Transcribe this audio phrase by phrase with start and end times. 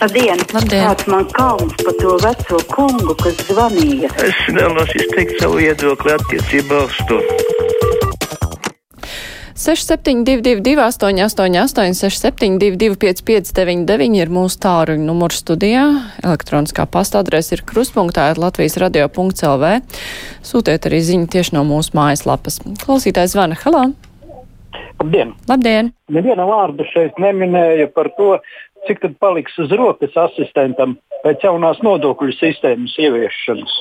[0.00, 0.40] Labdien!
[0.56, 0.86] Labdien.
[0.88, 4.08] Kāds man kauns par to veco kungu, kas zvanīja?
[4.24, 7.18] Es vēlos izteikt savu viedokli attiecībā uz to.
[9.60, 15.84] 6722, 888, 672, 559, ir mūsu tāruņa numurs studijā.
[16.24, 19.74] Elektroniskā pasta adrese ir krustpunktā ar Latvijas radio.clv.
[20.40, 22.62] Sūtiet arī ziņu tieši no mūsu mājaslapas.
[22.86, 23.60] Klausītājs zvana.
[23.66, 23.90] Halā!
[25.00, 25.36] Labdien!
[25.48, 25.92] Labdien!
[26.12, 28.34] Neviena vārda šeit neminēja par to,
[28.88, 33.78] cik tad paliks uz rokas asistentam pēc jaunās nodokļu sistēmas ieviešanas.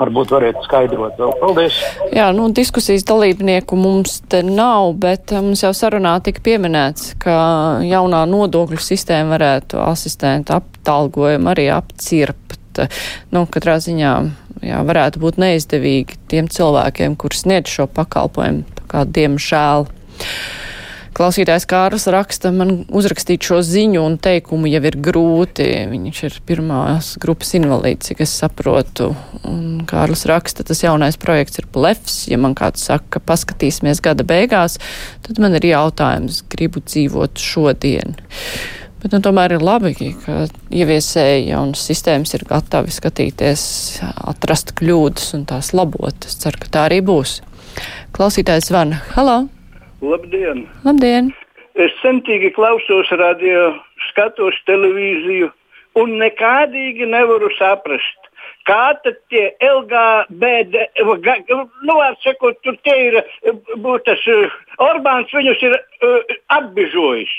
[0.00, 1.32] Varbūt varētu skaidrot vēl.
[1.42, 1.76] Paldies!
[2.16, 7.34] Jā, nu, diskusijas dalībnieku mums te nav, bet eh, mums jau sarunā tika pieminēts, ka
[7.84, 12.80] jaunā nodokļu sistēma varētu asistentu aptalgojumu arī apcirpt.
[13.34, 14.14] Nu, katrā ziņā
[14.64, 19.84] jā, varētu būt neizdevīgi tiem cilvēkiem, kur sniedz šo pakalpojumu, kā diemžēl.
[21.10, 25.66] Klausītājs Kārls raksta, man uzrakstīt šo ziņu un teikumu jau ir grūti.
[25.90, 29.10] Viņš ir pirmās grupas invalīds, cik es saprotu.
[29.48, 32.22] Un Kārlis raksta, tas jaunais projekts ir blefs.
[32.30, 34.78] Ja man kāds saka, ka paskatīsimies gada beigās,
[35.26, 38.14] tad man ir jautājums, gribu dzīvot šodien.
[39.00, 43.62] Bet nu, tomēr ir labi, ka ieviesēji jaunas sistēmas ir gatavi skatīties,
[44.30, 46.28] atrast kļūdas un tās labot.
[46.28, 47.40] Es ceru, ka tā arī būs.
[48.14, 49.00] Klausītājs zvana.
[49.16, 49.40] Halo!
[50.00, 50.64] Labdien!
[50.84, 51.28] Labdien!
[51.76, 53.74] Es centīgi klausos radio,
[54.08, 55.50] skatos televīziju
[56.00, 58.30] un nekādīgi nevaru saprast,
[58.68, 63.20] kā tad tie LGBT, nu, sakot, tur tie ir,
[64.08, 64.26] tas
[64.80, 67.32] Orbāns viņus ir uh, apbižojis.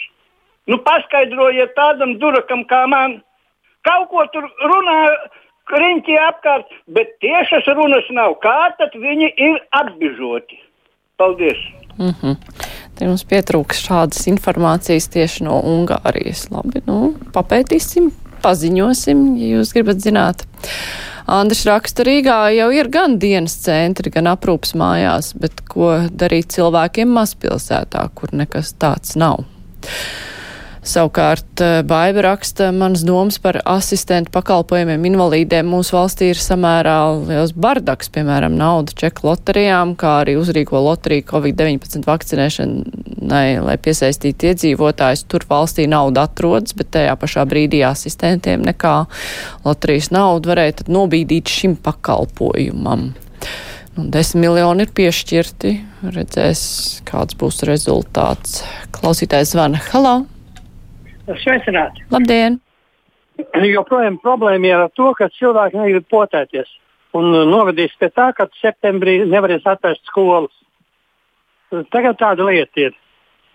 [0.69, 3.19] Nu, paskaidrojiet tādam durakam kā man,
[3.87, 4.99] kaut ko tur runā
[5.71, 8.37] riņķi apkārt, bet tiešas runas nav.
[8.45, 10.61] Kā tad viņi ir apbižoti?
[11.17, 11.80] Paldies!
[12.01, 12.35] Mm -hmm.
[12.95, 16.47] Te mums pietrūks šādas informācijas tieši no Ungārijas.
[16.51, 20.45] Labi, nu, papētīsim, paziņosim, ja jūs gribat zināt.
[21.27, 27.07] Andris raksta, Rīgā jau ir gan dienas centri, gan aprūpas mājās, bet ko darīt cilvēkiem
[27.07, 29.45] mazpilsētā, kur nekas tāds nav.
[30.81, 36.95] Savukārt Baiba raksta, mans domas par asistentu pakalpojumiem invalīdiem mūsu valstī ir samērā
[37.27, 45.27] liels bardaks, piemēram, nauda čeku loterijām, kā arī uzrīko loteriju Covid-19 vakcinēšanai, lai piesaistītu iedzīvotājus.
[45.29, 48.95] Tur valstī nauda atrodas, bet tajā pašā brīdī asistentiem nekā
[49.67, 53.11] loterijas naudu varēja nobīdīt šim pakalpojumam.
[53.91, 55.77] Nu, desmit miljoni ir piešķirti.
[56.09, 56.61] Redzēs,
[57.05, 58.63] kāds būs rezultāts.
[58.97, 59.85] Klausītājs zvana.
[59.93, 60.23] Halo!
[61.27, 62.03] Sveicināti!
[62.11, 62.59] Labdien!
[63.75, 66.69] Joprojām problēma ir ar to, ka cilvēki negrib potēties.
[67.17, 70.53] Un novedīs pie tā, ka septembrī nevarēs atvērt skolas.
[71.91, 72.95] Tagad tāda lieta ir.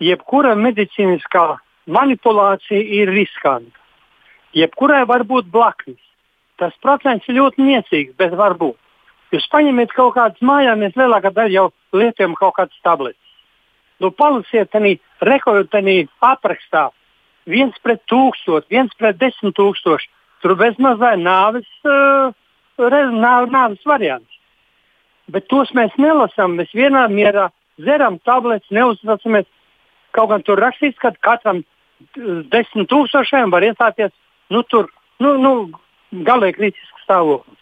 [0.01, 1.45] Jebkura medicīniskā
[1.89, 3.73] manipulācija ir riskanta.
[4.57, 6.01] Jebkurai var būt blaknes.
[6.57, 8.77] Tas procents ir ļoti niecīgs, bet var būt.
[9.33, 11.65] Jūs paņemiet kaut kādas mājās, mēs lielākā daļa jau
[11.97, 13.21] lietojam kaut kādas tabletes.
[13.99, 14.93] Nu, palasiet tādā
[15.25, 15.81] rekordā
[16.21, 16.87] aprakstā
[17.47, 20.09] viens pret tūkstošu, viens pret desmit tūkstošu.
[20.43, 22.33] Tur bezmaz vai nāves, uh,
[22.77, 24.29] nāv, nāves variants.
[25.33, 26.55] Bet tos mēs nelasām.
[26.59, 27.49] Mēs vienā mierā
[27.81, 29.47] dzeram tabletes, neuztraucamies.
[30.15, 31.63] Kaut gan tur rakstīts, ka katram
[32.53, 34.13] desmit tūkstošiem var iestāties
[34.53, 35.53] nu, tur, nu, nu,
[36.27, 37.59] galīgi kritisks stāvoklis.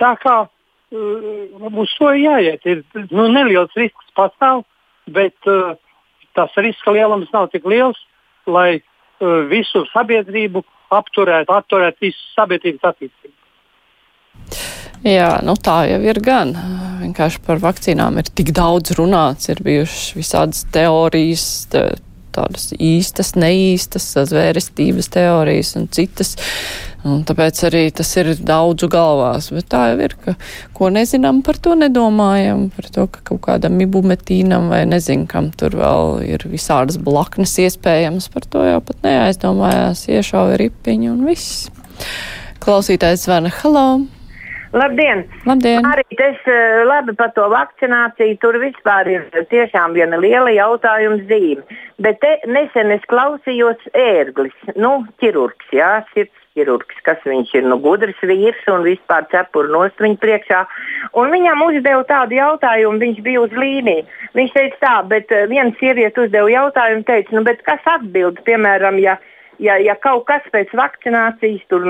[0.00, 2.82] Tā kā uh, uz to jāiet, ir
[3.12, 4.64] nu, neliels risks pastāv,
[5.10, 5.76] bet uh,
[6.36, 7.98] tas riska lielums nav tik liels,
[8.46, 8.80] lai
[9.50, 13.36] visu sabiedrību apturēt, atturēt visu sabiedrības attīstību.
[15.06, 16.52] Jā, nu tā jau ir gan.
[17.00, 21.46] Vienkārši par vakcīnām ir tik daudz runāts, ir bijušas visādas teorijas,
[22.34, 26.36] tādas īstas, neīstas, zvērestības teorijas un citas.
[27.00, 29.48] Un tāpēc arī tas ir daudzu galvās.
[29.54, 30.34] Bet tā jau ir, ka
[30.76, 32.66] ko nezinām, par to nedomājam.
[32.76, 38.28] Par to, ka kaut kādam ibumetīnam vai nezinu, kam tur vēl ir visādas blaknes iespējams.
[38.34, 40.06] Par to jau pat neaizdomājās.
[40.12, 41.68] Iešauja ripiņu un viss.
[42.60, 44.19] Klausītājs zvana Halo!
[44.72, 45.24] Labdien!
[45.48, 45.86] Labdien.
[45.88, 46.44] Arī tas
[46.86, 48.36] labi par to vakcināciju.
[48.42, 51.64] Tur vispār ir tiešām viena liela jautājuma zīme.
[51.98, 57.78] Bet te nesen es klausījos ērglis, nu, ķirurgs, jā, sirds ķirurgs, kas viņš ir, nu,
[57.82, 60.62] gudrs vīrs un vispār cepur nost viņa priekšā.
[61.18, 64.06] Un viņam uzdeva tādu jautājumu, viņš bija uz līniju.
[64.38, 69.18] Viņš teica tā, bet viena sieviete uzdeva jautājumu, teica, nu, bet kas atbild, piemēram, ja
[69.60, 71.84] ja, ja kaut kas pēc vakcinācijas tur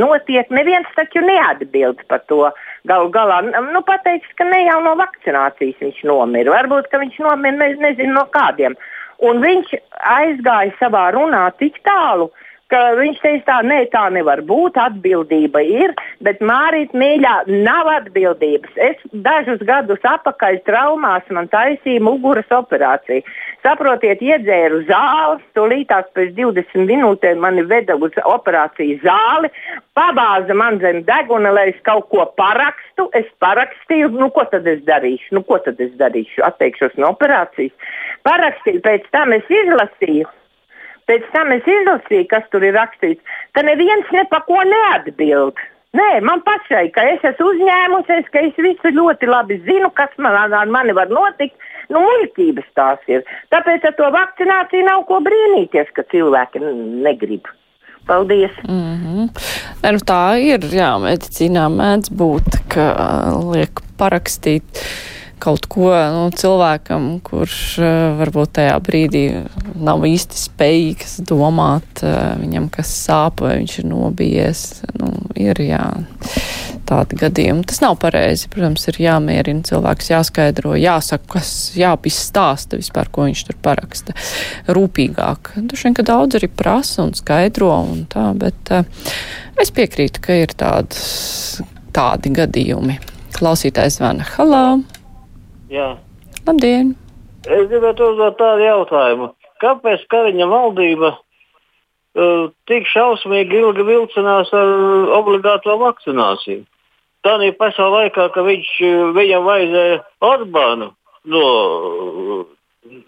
[0.00, 2.48] notiek, neviens taču neatbild par to.
[2.88, 6.54] Galu galā nu, pateiks, ka ne jau no vakcinācijas viņš nomira.
[6.56, 8.76] Varbūt, viņš nomira ne, nezinu no kādiem.
[9.20, 9.74] Un viņš
[10.08, 12.30] aizgāja savā runā tik tālu,
[12.70, 15.94] ka viņš teica, tā, nē, tā nevar būt, atbildība ir,
[16.24, 18.72] bet Mārīt mīļā nav atbildības.
[18.80, 23.26] Es dažus gadus atpakaļ traumās man taisīja muguras operāciju.
[23.60, 29.50] Saprotiet, iedzēru zāli, tūlītās pēc 20 minūtēm mani veda uz operācijas zāli,
[29.98, 33.10] pabāza man zem deguna, lai es kaut ko parakstu.
[33.18, 35.34] Es parakstīju, nu ko tad es darīšu?
[35.36, 36.40] Nu, ko tad es darīšu?
[36.48, 37.74] Atteikšos no operācijas.
[38.24, 40.28] Parakstīju, pēc tam es izlasīju
[41.10, 43.36] Pēc tam es izlasīju, kas tur ir rakstīts.
[43.56, 45.58] Tad neviens ne pa ko neatbild.
[45.98, 50.36] Nē, man pašai, ka es esmu uzņēmusies, ka es visu ļoti labi zinu, kas man
[50.38, 51.56] ar mani var notikt.
[51.90, 53.24] Nu, muļķības tās ir.
[53.50, 56.62] Tāpēc ar to vakcināciju nav ko brīnīties, ka cilvēki
[57.02, 57.50] negrib.
[58.06, 58.54] Paldies!
[58.68, 59.26] Mm -hmm.
[59.82, 62.86] ne, nu, tā ir, jā, medicīnā mēdz būt, ka
[63.50, 64.86] liek parakstīt
[65.40, 67.90] kaut ko nu, cilvēkam, kurš uh,
[68.20, 69.24] varbūt tajā brīdī
[69.80, 74.64] nav īsti spējīgs domāt, uh, viņam kas sāp vai viņš ir nobijies.
[75.00, 75.82] Nu, ir jā,
[76.90, 77.64] tādi gadījumi.
[77.68, 78.50] Tas nav pareizi.
[78.52, 84.16] Protams, ir jāmierina cilvēks, jāskaidro, jāsaka, kas jāpizstāsta vispār, ko viņš tur paraksta.
[84.70, 85.54] Rūpīgāk.
[85.56, 88.84] Vien, ka daudz arī prasa un skaidro un tā, bet uh,
[89.60, 91.60] es piekrītu, ka ir tādas,
[91.96, 93.00] tādi gadījumi.
[93.36, 94.26] Klausītājs zvana.
[94.36, 94.99] Halo!
[95.70, 95.94] Jā.
[96.46, 96.94] Labdien!
[97.46, 99.30] Es gribētu uzdot tādu jautājumu.
[99.62, 104.72] Kāpēc Kariņa valdība uh, tik šausmīgi ilgi vilcinās ar
[105.20, 106.64] obligāto vakcināciju?
[107.24, 108.70] Tā ir pašā laikā, ka viņš,
[109.16, 110.88] viņam vajadzēja Orbānu
[111.28, 111.44] no,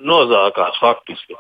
[0.05, 1.37] nozākās faktiski.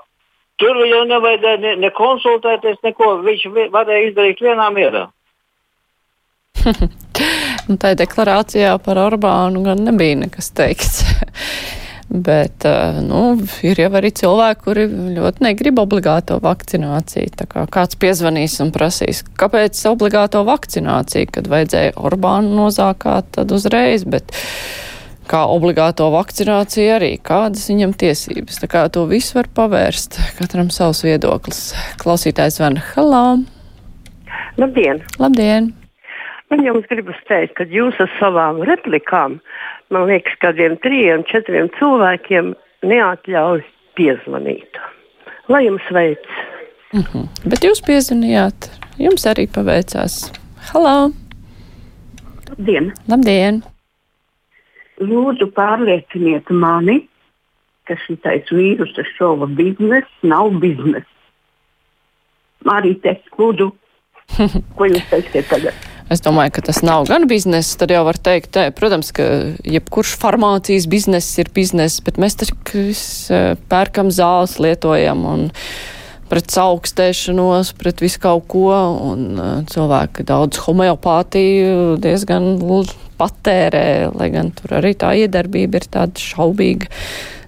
[0.60, 3.18] Tur viņam nevajadzēja ne, ne konsultēties, neko.
[3.26, 5.06] Viņš varēja izdarīt vienā mierā.
[7.70, 11.04] Un tai deklarācijā par Orbānu gan nebija nekas teikts.
[12.12, 14.84] Bet eh, nu, ir jau arī cilvēki, kuri
[15.16, 17.46] ļoti negrib obligāto vakcināciju.
[17.48, 24.04] Kā kāds piezvanīs un prasīs, kāpēc obligāto vakcināciju, kad vajadzēja Orbānu nozākāt, tad uzreiz.
[24.04, 24.34] Bet
[25.30, 28.60] kā obligāto vakcināciju arī, kādas viņam tiesības.
[28.60, 31.70] Tā kā to visu var pavērst, katram savs viedoklis.
[32.02, 33.26] Klausītājs Van Halā.
[34.60, 35.00] Labdien!
[35.22, 35.72] Labdien!
[36.52, 39.38] Man jums gribas teikt, ka jūs ar savām replikām,
[39.88, 42.50] man liekas, kādiem trijiem, četriem cilvēkiem
[42.84, 43.62] neatļauj
[43.96, 44.80] piezvanīt.
[45.48, 46.34] Lai jums veids!
[46.92, 47.48] Mm -hmm.
[47.48, 48.68] Bet jūs piezvanījāt,
[49.00, 50.16] jums arī paveicās.
[50.72, 51.12] Halo!
[52.50, 52.92] Labdien!
[53.08, 53.62] Labdien!
[55.00, 57.08] Lūdzu, pārlieciniet mani,
[57.88, 61.08] ka šitais vīrusa šova bizness nav bizness.
[62.64, 63.72] Marīte, lūdzu,
[64.76, 65.91] ko jūs teiksiet tagad?
[66.10, 69.24] Es domāju, ka tas nav gan bizness, tad jau var teikt, te, protams, ka
[69.62, 72.56] jebkurš farmācijas bizness ir bizness, bet mēs taču
[73.70, 75.48] pērkam zāles, lietojam un
[76.32, 78.72] pret augstēšanos, pret visu kaut ko,
[79.12, 82.54] un cilvēki daudz homeopātiju diezgan
[83.20, 86.88] patērē, lai gan tur arī tā iedarbība ir tāda šaubīga.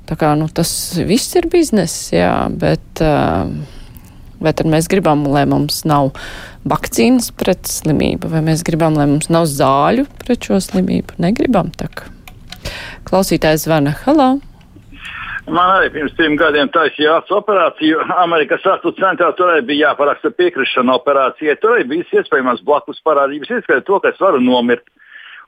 [0.05, 0.69] Tā kā, nu, tas
[1.09, 3.49] viss ir bizness, jā, bet, uh,
[4.45, 6.13] vai tad mēs gribam, lai mums nav
[6.69, 11.19] vakcīnas pret slimību, vai mēs gribam, lai mums nav zāļu pret šo slimību.
[11.25, 12.07] Negribam tak.
[13.09, 13.95] Klausītājs zvana.
[14.05, 14.35] Halo!
[15.45, 18.01] Man arī pirms trim gadiem taisīja acu operāciju.
[18.23, 21.59] Amerikas acu centrā tur arī bija jāparaksta piekrišana operācijai.
[21.61, 24.87] Tur arī bija iespējams blakus parādības, ieskaitot to, ka es varu nomirt.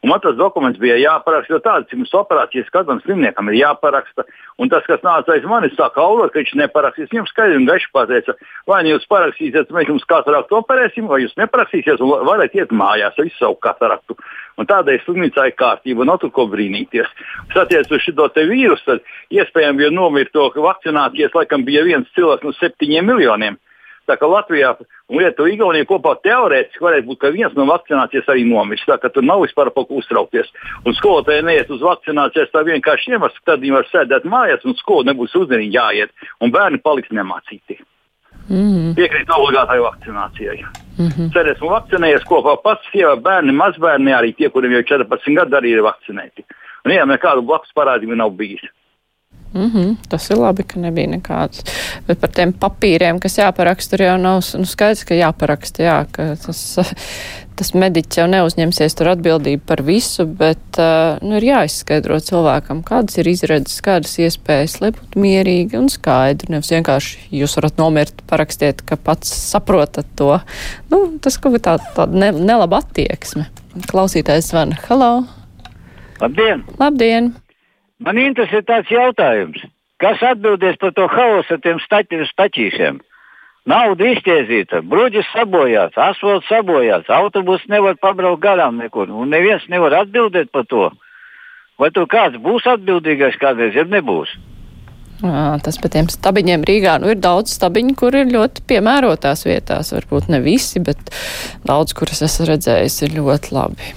[0.06, 4.22] Un man tas dokuments bija jāparaksta, jo tādas mums operācijas katram slimniekam ir jāparaksta.
[4.62, 7.08] Un tas, kas nāca aiz manis, sāka aulot, ka viņš neparakstīs.
[7.10, 8.36] Viņam skaidri un gaiši pateica,
[8.70, 13.18] vai nu jūs parakstīsiet, mēs jums kataraktu operēsim, vai jūs neparakstīsiet un varat iet mājās
[13.18, 14.14] ar visu savu kataraktu.
[14.62, 17.10] Un tādēļ slimnīcā ir kārtība, nav tur ko brīnīties.
[17.50, 19.02] Kas attiecas uz šo vīrusu, tad
[19.34, 23.58] iespējams, ja nomirto vakcināties, laikam bija viens cilvēks no septiņiem miljoniem.
[24.06, 24.70] Tā kā Latvijā
[25.10, 28.84] un Lietuva, Igaunija kopā teorētiski varētu būt, ka viens no vakcinācijas arī nomirs.
[28.86, 30.52] Tā kā tur nav vispār par ko uztraukties.
[30.86, 35.08] Un skolotāji neiet uz vakcinācijas tā vienkārši iemesls, tad viņi var sēdēt mājās un skolu
[35.10, 36.14] nebūs uzmanīgi jāiet.
[36.40, 37.80] Un bērni paliks nemācīti.
[38.46, 38.94] Mm -hmm.
[38.94, 40.62] Piekrīt obligātai vakcinācijai.
[40.98, 41.32] Mm -hmm.
[41.34, 45.82] Cerēsim, vakcinējies kopā pats, sieva, bērni, mazbērni, arī tie, kuriem jau 14 gadi arī ir
[45.82, 46.44] vakcinēti.
[46.84, 48.62] Un jā, nekādu blakus parādību nav bijis.
[49.56, 51.64] Mm -hmm, tas ir labi, ka nebija nekāds.
[52.06, 55.82] Bet par tiem papīriem, kas jāparaksta, tur jau nav nu, skaidrs, ka jāparaksta.
[55.82, 56.78] Jā, ka tas,
[57.56, 60.80] tas mediķis jau neuzņemsies tur atbildību par visu, bet
[61.22, 66.52] nu, ir jāizskaidro cilvēkam, kādas ir izredzes, kādas iespējas, lai būtu mierīgi un skaidri.
[66.52, 70.40] Nevis vienkārši jūs varat nomirt, parakstiet, ka pats saprotat to.
[70.90, 73.46] Nu, tas kaut kā tāda tā ne, nelaba attieksme.
[73.88, 74.76] Klausītājs zvana.
[74.88, 75.25] Halo!
[76.20, 76.64] Labdien!
[76.78, 77.45] Labdien!
[78.04, 79.62] Man interesē tāds jautājums.
[80.02, 82.98] Kas atbildēs par to haosu ar tiem staķiem staķīšiem?
[83.66, 90.52] Nauda izķēzīta, bruģis sabojāts, asfalts sabojāts, autobus nevar pabraukt garām nekur, un neviens nevar atbildēt
[90.54, 90.90] par to.
[91.80, 94.36] Vai tur kāds būs atbildīgais kādreiz, ja nebūs?
[95.24, 96.98] Jā, tas par tiem stabiņiem Rīgā.
[97.00, 99.94] Nu, ir daudz stabiņu, kur ir ļoti piemērotās vietās.
[99.96, 101.00] Varbūt ne visi, bet
[101.66, 103.94] daudz, kuras esmu redzējis, ir ļoti labi.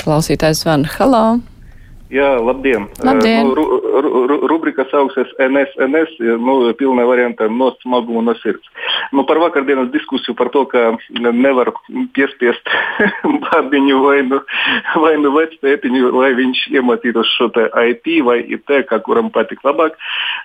[0.00, 1.26] Klausītājs Van Halā.
[2.12, 2.88] Jā, labdien!
[3.00, 3.48] Labdien.
[3.48, 3.64] Uh, ru,
[4.50, 8.66] rubrika sauksies NS, NS, nu, pilnā variantā no smaguma no sirds.
[9.12, 11.72] Nu, par vakardienas diskusiju par to, ka nevar
[12.16, 12.72] piespiest
[13.46, 14.40] bērniņu vai nu,
[15.02, 19.98] vai nu vectētiņu, lai viņš iemācītos šo te IT vai IT, kā kuram patīk labāk.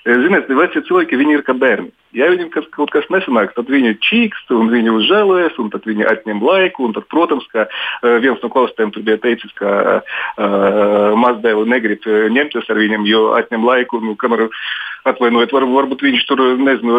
[0.06, 1.91] Ziniet, veci cilvēki, viņi ir kā bērni.
[2.18, 6.08] Ja viņam kas, kaut kas nesanāk, tad viņi čīkst un viņi uzžēlojas, un tad viņi
[6.10, 6.88] atņem laiku.
[6.96, 12.70] Tad, protams, ka uh, viens no klausītājiem tur bija teicis, ka uh, mazdēlu negrib ņemties
[12.70, 14.01] ar viņiem, jo atņem laiku.
[14.03, 14.48] Nu, kamēr,
[15.08, 16.98] Atvainojiet, var, varbūt viņš tur, nezinu,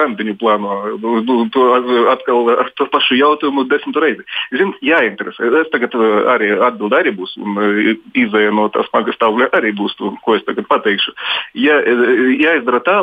[0.00, 0.72] randiņu plāno.
[0.98, 1.66] Nu, nu, to
[2.10, 4.26] atkal ar to pašu jautājumu desmit reizi.
[4.50, 5.52] Ziniet, jāinteresē.
[5.62, 5.94] Es tagad
[6.32, 7.54] arī atbildu arī būs, un
[8.18, 11.14] izēja no tā smaga stāvokļa arī būs, to, ko es tagad pateikšu.
[11.62, 11.78] Ja,
[12.34, 12.98] jāizdara tā,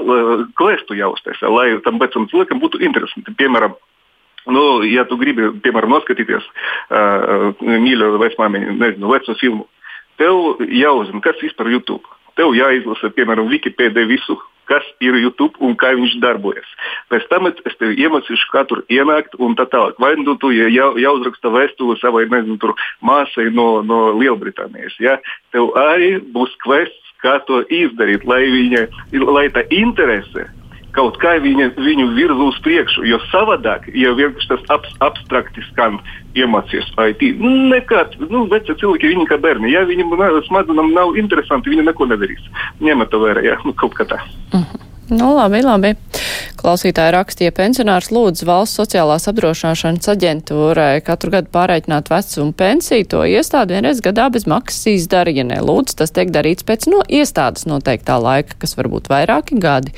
[0.59, 3.35] klēstu jāuztais lai tam vecam cilvēkam būtu interesanti.
[3.39, 3.79] Piemēram,
[4.43, 9.69] Nu, ja tu gribi, piemēram, noskatīties uh, mīļo vecmāmiņu, nezinu, veco filmu,
[10.19, 12.03] tev jāuzzina, kas vispār ir YouTube.
[12.39, 14.37] Tev jāizlasa, piemēram, Wikipēdija visu,
[14.69, 16.69] kas ir YouTube un kā viņš darbojas.
[17.11, 19.99] Pēc tam es tev iemācīšu, kā tur ienākt un tā tālāk.
[20.01, 22.75] Vai nu tu jau, jāuzraksta vēstuli savai, nezinu, tur
[23.05, 24.97] māsai no, no Lielbritānijas.
[25.03, 25.19] Ja?
[25.55, 28.87] Tev arī būs kvests, kā to izdarīt, lai, viņa,
[29.31, 30.49] lai tā interese
[30.93, 33.05] kaut kā viņa, viņu virza uz priekšu.
[33.09, 36.00] Jo savādāk, ja vienkārši tas ap, abstrakti skan,
[36.38, 40.13] iemācīties IT, nu, nekad, nu, veci cilvēki, viņi kā bērni, ja viņiem
[40.47, 42.50] smadzenam nav interesanti, viņi neko nedarīs.
[42.81, 44.21] Ņemat to vērā, ja, nu, kaut kā tā.
[44.53, 44.92] Uh -huh.
[45.12, 45.89] Nu, labi, labi.
[46.63, 53.03] Klausītāji rakstīja, pensionārs lūdz valsts sociālās apdrošināšanas aģentūrai katru gadu pārreikināt vecumu pensiju.
[53.12, 57.67] To iestādi vienreiz gadā bez maksas izdara, ja nelūdz, tas tiek darīts pēc no iestādes
[57.67, 59.91] noteiktā laika, kas var būt vairāki gadi.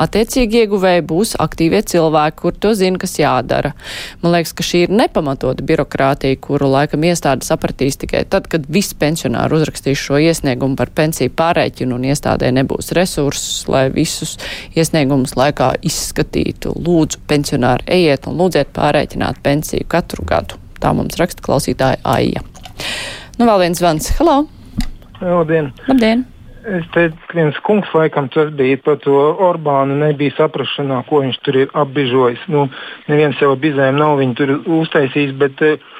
[0.00, 3.74] Attiecīgi ieguvēji būs aktīvie cilvēki, kur to zina, kas jādara.
[4.24, 8.96] Man liekas, ka šī ir nepamatota birokrātija, kuru laikam iestāde sapratīs tikai tad, kad visi
[8.96, 14.38] pensionāri uzrakstīs šo iesniegumu par pensiju pārreikinu un iestādē nebūs resursus, lai visus
[14.76, 16.74] iesniegumus laikā izskatītu.
[16.86, 20.60] Lūdzu, pensionāri, ejiet un lūdziet pārreikināt pensiju katru gadu.
[20.82, 22.44] Tā mums raksta klausītāja Aija.
[23.36, 24.12] Nu, vēl viens zvans.
[24.20, 24.44] Halo!
[25.20, 25.72] Labdien!
[25.88, 26.26] Labdien.
[26.66, 29.14] Es teicu, ka viens kungs laikam tas bija par to
[29.46, 32.42] Orbānu, nebija saprašanā, ko viņš tur ir apbižojis.
[32.50, 32.64] Nu,
[33.06, 35.92] neviens jau bizēm nav viņu tur uztaisījis, bet uh,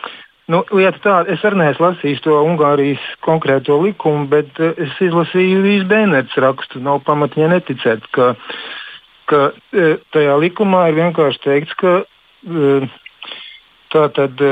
[0.52, 5.64] Nu, lieta tāda, es arī neesmu lasījis to Ungārijas konkrēto likumu, bet uh, es izlasīju
[5.64, 6.82] Vīs Bēnētas rakstu.
[6.86, 8.32] Nav pamatiņa neticēt, ka,
[9.30, 13.00] ka uh, tajā likumā ir vienkārši teikts, ka uh,
[13.94, 14.46] tā tad.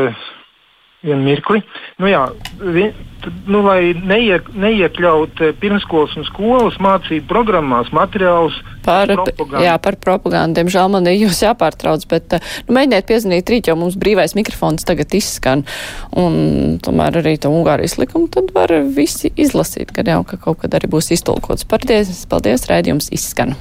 [1.05, 1.61] Vienu mirkli.
[2.01, 2.23] Nu, jā,
[2.61, 2.87] vi,
[3.45, 8.57] nu, lai neiek, neiekļaut eh, pirmskolas un skolas mācību programmās materiālus
[8.87, 9.65] par propagandu.
[9.67, 10.59] Jā, par propagandu.
[10.61, 14.89] Diemžēl man ir jūs jāpārtrauc, bet eh, nu, mēģiniet piezinīt rīt, jo mums brīvais mikrofons
[14.89, 15.67] tagad izskan.
[16.17, 20.81] Un tomēr arī to Ungārijas likumu tad var visi izlasīt, kad jau ka kaut kad
[20.81, 21.69] arī būs iztulkots.
[21.69, 23.57] Paldies, paldies, rēdījums izskan.